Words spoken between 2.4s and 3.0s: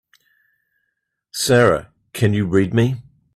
read me?